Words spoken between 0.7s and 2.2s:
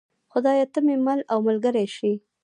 ته مې مل او ملګری شې.